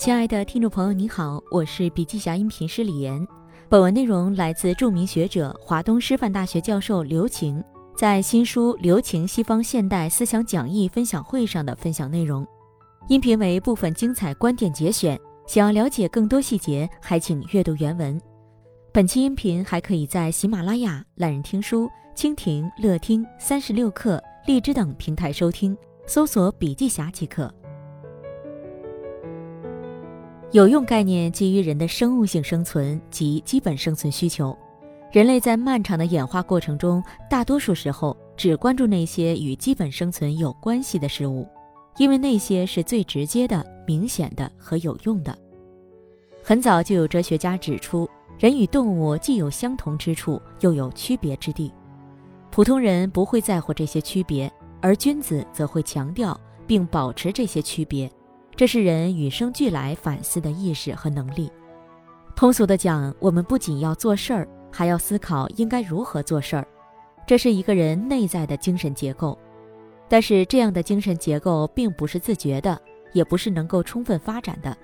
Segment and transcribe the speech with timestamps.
[0.00, 3.28] 亲爱的听众朋友，你好，我是笔记侠音频师李岩。
[3.68, 7.62] 本文内容来自著名学者、华东师范大学教授刘擎
[7.94, 12.46] 在新书《刘擎西方现代思想讲义》分享会上的分享内容。
[13.08, 18.18] 音频为部分精彩观点节选，想要了解更多细节，还请阅读原文。
[18.94, 21.86] 本期音频还可以在喜马拉雅、懒人听书、
[22.16, 25.76] 蜻蜓、乐听、三十六课、荔枝等平台收听，
[26.06, 27.52] 搜索“笔记侠”即可。
[30.52, 34.56] 有用概念基于人的生物性生存及基本生存需求。
[35.12, 41.46] 人类在漫长的演化过程中，大多数时候只关注那些与基本生存有关系的事物，
[41.98, 45.36] 因为那些是最直接的、明显的和有用的。
[46.42, 51.72] 很早就有哲学家指出，人与动物既有相同之处，又有区别之地。
[52.50, 58.10] 普通人不会在乎这些区别，而君子则会强调并保持这些区别。
[58.60, 61.50] 这是人与生俱来反思的意识和能力。
[62.36, 66.68] 通俗的讲，我们不仅要做事儿，还要思考应该如何做事儿。
[67.26, 69.38] 这是一个人内在的精神结构。
[70.10, 72.78] 但是，这样的精神结构并不是自觉的，
[73.14, 74.76] 也不是能够充分发展的。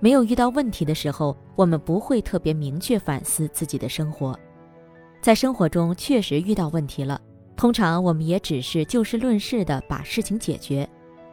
[0.00, 4.38] 没有遇到问题的时候，我们不会特别明确反思自己的生活。
[5.22, 7.18] 在生活中确实遇到问题了，
[7.56, 10.86] 通常我们也只是就事论事的把事情解决。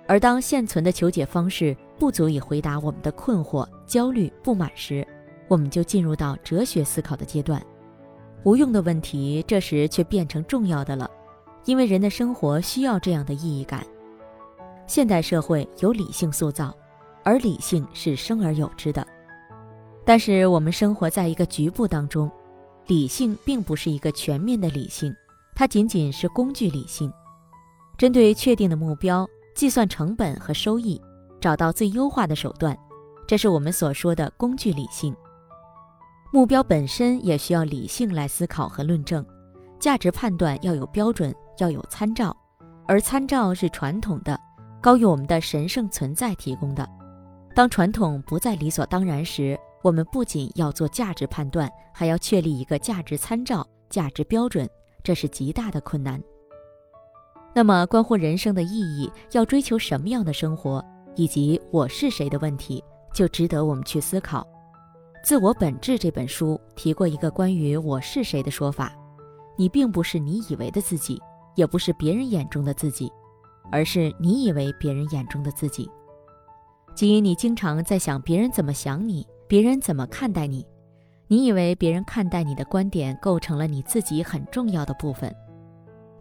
[0.08, 5.06] 而当现存的求解方式不足以回答我们的困惑、焦虑、不满时，
[5.48, 7.61] 我们就进入到哲学思考的阶段。
[8.44, 11.09] 无用的问题这时却变成重要的了，
[11.66, 13.83] 因为人的生活需要这样的意义感。
[14.86, 16.72] 现代社会由理性塑造，
[17.23, 19.06] 而理性是生而有之的。
[20.06, 22.30] 但是我们生活在一个局部当中，
[22.86, 25.11] 理性并不是一个全面的理性，
[25.56, 27.11] 它仅仅是工具理性，
[27.98, 29.28] 针对确定的目标。
[29.56, 31.02] 计算成本和收益，
[31.39, 32.78] 找到最优化的手段，
[33.25, 35.16] 这是我们所说的工具理性。
[36.33, 39.26] 目标本身也需要理性来思考和论证，
[39.80, 42.36] 价值判断要有标准，要有参照，
[42.86, 44.38] 而参照是传统的，
[44.82, 46.86] 高于我们的神圣存在提供的。
[47.55, 54.70] 当传统不再理所当然时，我们不仅要做价值判断，还要确立一个价值参照、价值标准，
[55.02, 56.21] 这是极大的困难。
[57.58, 60.83] 那么，关乎人生的意义，要追求什么样的生活，
[61.16, 62.83] 以及我是谁的问题，
[63.14, 64.42] 就值得我们去思考。
[65.23, 68.94] 《自我本质》这本书提过一个关于我是谁的说法：
[69.55, 71.17] 你并不是你以为的自己，
[71.55, 73.10] 也不是别人眼中的自己，
[73.71, 75.89] 而是你以为别人眼中的自己。
[76.94, 80.67] 即你经常在想别人怎么想你，别人怎么看待你，
[81.30, 85.33] 你以为别人看待你的观点构成了你自己很重要的部分。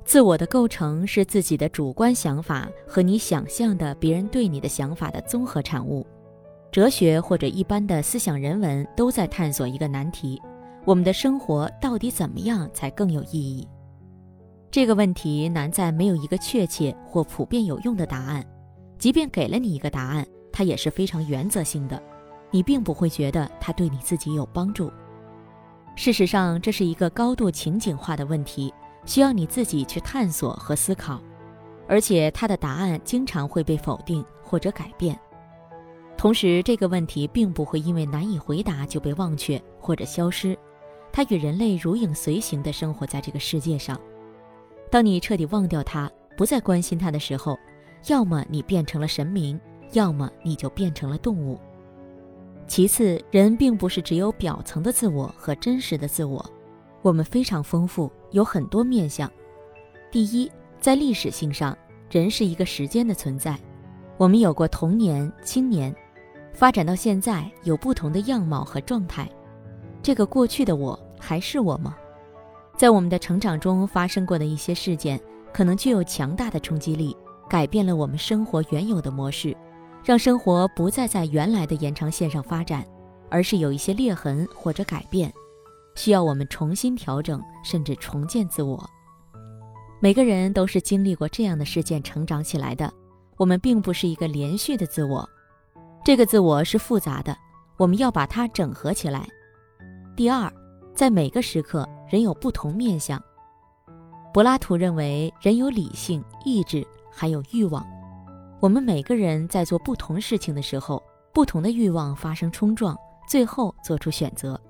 [0.04, 6.06] 自我的构成是自己的主观想法和你想象的别人对你的想法的综合产物。
[6.70, 10.40] 哲学或者一般的思想人文都在探索一个难题：
[10.84, 13.66] 我们的生活到底怎么样才更有意义？
[14.70, 18.44] 这个问题难在没有一个确切或普遍有用的答案。
[18.98, 22.00] 即便给了你一个答案，它也是非常原则性的，
[22.50, 24.92] 你并不会觉得它对你自己有帮助。
[25.96, 28.72] 事实上，这是一个高度情景化的问题。
[29.06, 31.20] 需要你自己去探索和思考，
[31.86, 35.18] 而且它的答案经常会被否定或者改变。
[36.16, 40.56] 同时，这个问题并不会因为难以回答就被忘却或者消失，
[41.12, 44.00] 它与人类如影随形地生活在这个世界上。
[44.90, 47.58] 当你彻底忘掉它，不再关心它的时候，
[48.06, 49.60] 要么你变成了神明，
[49.92, 51.58] 要么你就变成了动物。
[52.66, 56.44] 其次，人并不是只有表层的自我和真实的自我。
[57.04, 59.30] 我们非常丰富，有很多面相。
[60.10, 60.50] 第一，
[60.80, 61.76] 在历史性上，
[62.10, 63.58] 人是一个时间的存在。
[64.16, 65.94] 我们有过童年、青年，
[66.54, 69.28] 发展到现在，有不同的样貌和状态。
[70.02, 71.94] 这个过去的我还是我吗？
[72.74, 75.20] 在我们的成长中发生过的一些事件，
[75.52, 77.14] 可能具有强大的冲击力，
[77.50, 79.54] 改变了我们生活原有的模式，
[80.02, 82.82] 让生活不再在原来的延长线上发展，
[83.28, 85.30] 而是有一些裂痕或者改变。
[85.94, 88.88] 需要我们重新调整，甚至重建自我。
[90.00, 92.92] 每个人都是经历过这样的事件成长起来的。
[93.36, 95.28] 我们并不是一个连续的自我，
[96.04, 97.36] 这个自我是复杂的，
[97.76, 99.26] 我们要把它整合起来。
[100.14, 100.52] 第二，
[100.94, 103.20] 在每个时刻，人有不同面相。
[104.32, 107.84] 柏拉图认为，人有理性、意志，还有欲望。
[108.60, 111.02] 我们每个人在做不同事情的时候，
[111.32, 112.96] 不同的欲望发生冲撞，
[113.26, 114.60] 最后做出选择。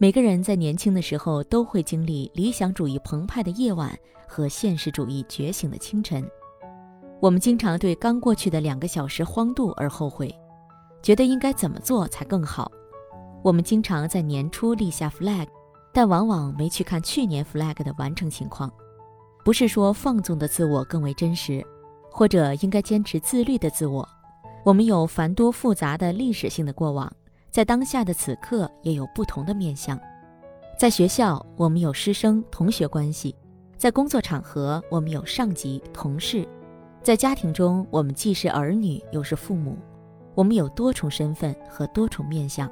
[0.00, 3.92] 每个人在年轻的时候都会经历理想主义澎湃的夜晚
[4.28, 6.24] 和现实主义觉醒的清晨。
[7.18, 10.32] 我们经常对刚过去的两个小时荒度而后悔，
[11.02, 12.70] 觉得应该怎么做才更好。
[13.42, 15.48] 我们经常在年初立下 flag，
[15.92, 18.72] 但往往没去看去年 flag 的完成情况。
[19.44, 21.60] 不是说放纵的自我更为真实，
[22.08, 24.08] 或者应该坚持自律的自我。
[24.64, 27.12] 我们有繁多复杂的历史性的过往，
[27.58, 30.00] 在当下的此刻也有不同的面相。
[30.78, 33.34] 在学校，我们有师生同学关系；
[33.76, 36.46] 在工作场合，我们有上级同事；
[37.02, 39.76] 在家庭中，我们既是儿女又是父母。
[40.36, 42.70] 我们有多重身份和多重面相。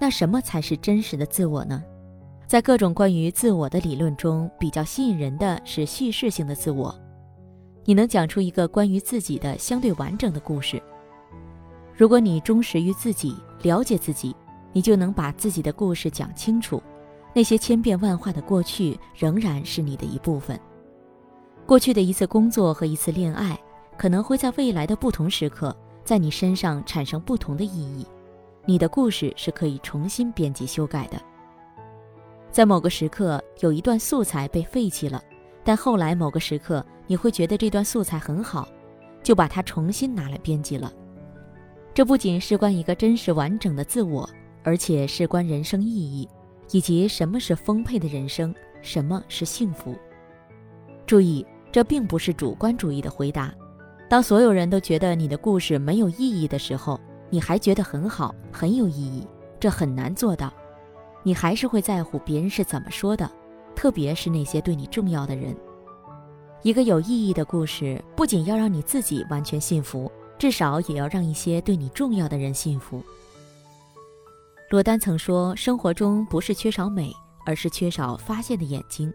[0.00, 1.80] 那什么才是真实的自我呢？
[2.48, 6.92] 在各种关于自我的理论中，比较吸引人的是叙事性的自我。
[7.84, 10.82] 你能讲出一个关于自己的相对完整的故事。
[12.02, 14.34] 如果你忠实于自己，了解自己，
[14.72, 16.82] 你就能把自己的故事讲清楚。
[17.32, 20.58] 那些千变万化的过去仍然是你的一部分。
[21.64, 23.56] 过去的一次工作和一次恋爱，
[23.96, 28.04] 可能会在未来的不同时刻，在你身上产生不同的意义。
[28.66, 31.22] 你的故事是可以重新编辑修改的。
[32.50, 35.22] 在某个时刻，有一段素材被废弃了，
[35.62, 38.66] 但后来某个时刻，你会觉得这段素材很好，
[39.22, 40.92] 就把它重新拿来编辑了。
[41.94, 44.28] 这不仅事关一个真实完整的自我，
[44.62, 46.26] 而且事关人生意义，
[46.70, 49.94] 以及什么是丰沛的人生，什么是幸福。
[51.06, 53.52] 注意，这并不是主观主义的回答。
[54.08, 56.98] 当所有人都觉得你的故事没有意义的时候，
[57.28, 59.26] 你还觉得很好，很有意义，
[59.60, 60.50] 这很难做到。
[61.22, 63.30] 你还是会在乎别人是怎么说的，
[63.76, 65.54] 特别是那些对你重要的人。
[66.62, 70.10] 一个有意义的故事，不仅要让你自己完全幸福，
[70.42, 73.00] 至少也要让一些对你重要的人幸福。
[74.70, 77.12] 罗丹曾说：“生活中不是缺少美，
[77.46, 79.14] 而是缺少发现的眼睛。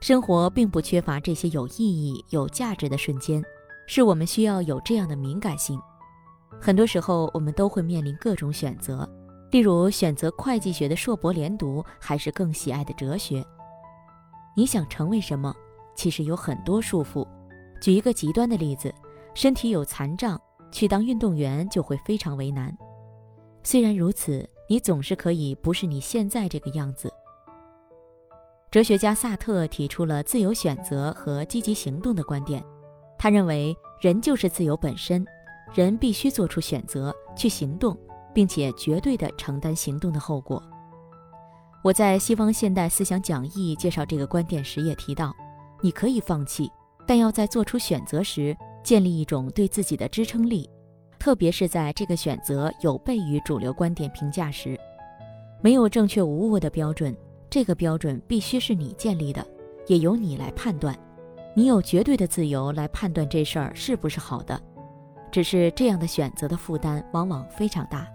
[0.00, 3.42] 生活并不缺乏这些有意义、有价值的瞬间，
[3.88, 5.76] 是我们需要有这样的敏感性。”
[6.62, 9.10] 很多时候，我们都会面临各种选择，
[9.50, 13.44] 例如选择会计学的硕博连读，还是更喜爱的哲学。
[14.56, 15.52] 你想成为什么？
[15.96, 17.26] 其实有很多束缚。
[17.80, 18.94] 举一个极端的例子，
[19.34, 20.40] 身体有残障，
[20.70, 22.76] 去当运动员就会非常为难。
[23.62, 27.12] 虽然如此，你总是可以不是你现在这个样子。
[28.70, 32.64] 哲学家萨特提出了自由选择和积极行动的观点，
[33.18, 35.24] 他认为人就是自由本身。
[35.72, 37.98] 人必须做出选择，去行动，
[38.32, 40.62] 并且绝对的承担行动的后果。
[41.82, 45.34] 我在《西方现代思想讲义》介绍这个观点时也提到，
[45.82, 46.70] 你可以放弃，
[47.06, 50.70] 但要在做出选择时建立一种对自己的支撑力，
[51.18, 54.78] 特别是在这个选择有悖于主流观点评价时。
[55.60, 57.16] 没有正确无误的标准，
[57.48, 59.44] 这个标准必须是你建立的，
[59.86, 60.94] 也由你来判断。
[61.56, 64.60] 你有绝对的自由来判断这事儿是不是好的。
[65.32, 68.06] 只是这样的选择的负担往往非常大，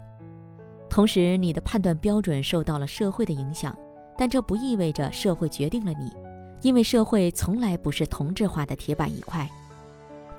[0.90, 3.76] 同时你的判断标准受到了社会的影响，
[4.18, 6.12] 但这不意味着社会决定了你，
[6.62, 9.50] 因为社会从来不是同质化的铁板一块。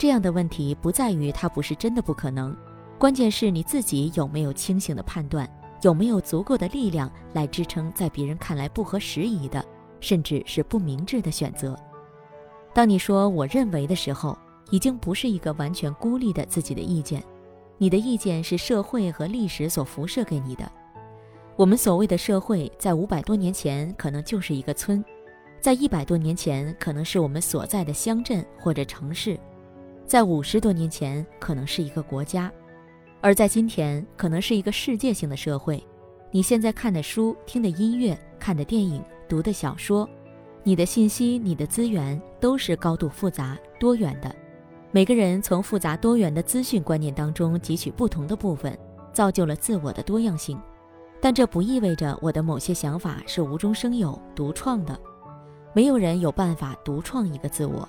[0.01, 2.57] 这样的问题不在于它不是真的不可能，
[2.99, 5.47] 关键是你自己有没有清醒的判断，
[5.83, 9.63] 有没有足够的力量来支撑在别人看来不合时宜的，
[10.01, 11.79] 甚至是不明智的选择。
[12.73, 14.35] 当你说我认为的时候。
[14.73, 17.21] 已经不是一个完全孤立的自己的意见，
[17.77, 20.71] 你的意见是社会和历史所辐射给你的。
[21.57, 25.05] 我们所谓的社会，在五百多年前可能就是一个村，
[25.61, 29.37] 在一百多年前可能是我们所在的乡镇或者城市，
[30.11, 32.51] 在五十多年前可能是一个国家，
[33.21, 35.81] 而在今天可能是一个世界性的社会。
[36.33, 40.11] 你现在看的书、听的音乐、看的电影、读的小说，
[40.65, 44.35] 你的信息、你的资源都是高度复杂、多元的。
[44.91, 48.77] 每个人从复杂多元的资讯观念当中汲取不同的部分，
[49.13, 50.61] 造就了自我的多样性。
[51.21, 55.01] 但这不意味着我的某些想法是无中生有、独创的。
[55.73, 57.89] 没有人有办法独创一个自我。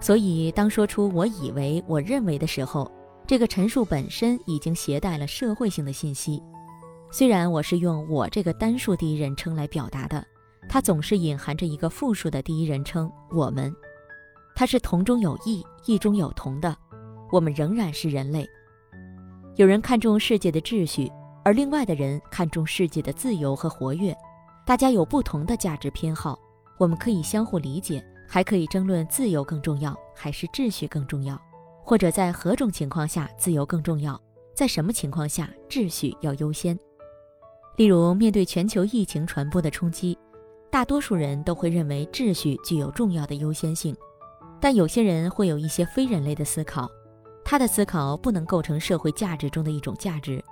[0.00, 2.90] 所以，当说出“我以为”“我认为”的时候，
[3.26, 6.42] 这个陈述本身已经携带了社会性的信息。
[7.10, 10.22] 虽然我是用我这个单数第一人称来表达的，
[10.68, 13.74] 它总是隐含着一个复数的第一人称“我们”。
[14.54, 16.76] 它是同中有异，异中有同的。
[17.32, 18.46] 我们仍然是人类。
[19.56, 21.10] 有人看重世界的秩序，
[21.44, 24.14] 而另外的人看重世界的自由和活跃。
[24.66, 26.38] 大家有不同的价值偏好，
[26.78, 31.40] 我们可以相互理解，还可以争论自由更重要还是秩序更重要，
[31.82, 34.20] 或者在何种情况下自由更重要，
[34.54, 36.78] 在什么情况下秩序要优先。
[37.76, 40.16] 例如，面对全球疫情传播的冲击，
[40.70, 43.96] 大多数人都会认为秩序具有重要的优先性。
[44.60, 46.90] 但有些人会有一些非人类的思考，
[47.44, 50.42] 他的思考不能构成社会价值中的一种价值。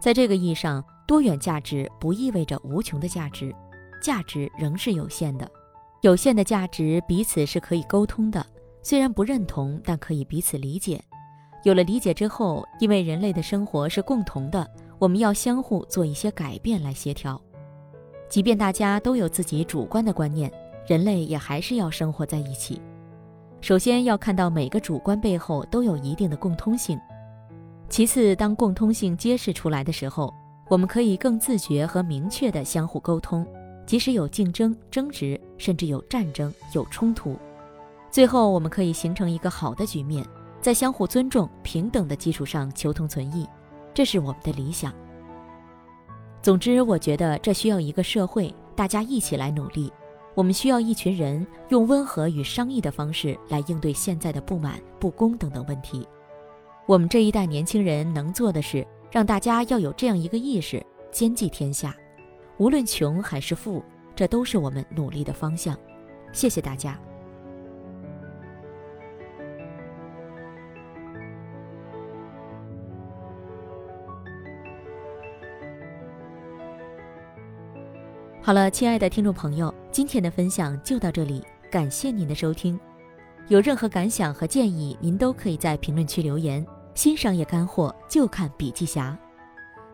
[0.00, 3.54] 在这个意义上，多元价值不意味着无穷的价值，
[4.00, 5.50] 价值仍是有限的。
[6.02, 8.44] 有限的价值彼此是可以沟通的，
[8.82, 11.00] 虽然不认同，但可以彼此理解。
[11.62, 14.68] 有了理解之后，因为人类的生活是共同的，
[14.98, 17.40] 我们要相互做一些改变来协调。
[18.28, 20.52] 即便大家都有自己主观的观念，
[20.88, 22.82] 人类也还是要生活在一起。
[23.60, 26.98] 首先要看到每个主观背后都有一定的共通性。
[27.88, 30.34] 其次，当共通性揭示出来的时候，
[30.68, 33.46] 我们可以更自觉和明确地相互沟通，
[33.86, 37.36] 即使有竞争、争执，甚至有战争、有冲突，
[38.10, 40.24] 最后我们可以形成一个好的局面。
[40.60, 43.44] 在相互尊重、平等的基础上求同存异，
[43.92, 44.92] 这是我们的理想。
[46.40, 49.92] 总之，我觉得这需要一个社会，大家一起来努力。
[50.34, 56.06] 我们需要一群人用温和与商议的方式来应对现在的不满、不公等等问题。
[56.86, 61.94] 我们这一代年轻人能做的是，让大家要有这样一个意识：兼济天下，
[62.58, 63.82] 无论穷还是富，
[64.14, 65.76] 这都是我们努力的方向。
[66.32, 66.98] 谢谢大家。
[78.44, 82.78] 好了，亲爱的听众朋友，今天的分享就到这里，感谢您的收听。
[83.48, 86.64] 有任何感想和建议，您都可以在评论区留言。
[86.94, 89.16] 新商业干货就看笔记侠，